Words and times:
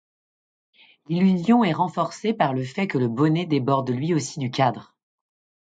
L'illusion 1.09 1.63
est 1.63 1.73
renforcée 1.73 2.33
par 2.33 2.53
le 2.55 2.63
fait 2.63 2.87
que 2.87 2.97
le 2.97 3.07
bonnet 3.07 3.45
déborde 3.45 3.91
lui 3.91 4.15
aussi 4.15 4.39
du 4.39 4.49
cadre. 4.49 4.95